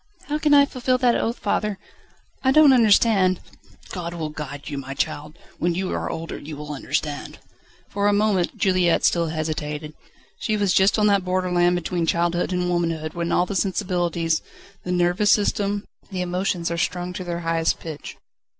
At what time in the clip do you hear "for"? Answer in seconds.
7.87-8.07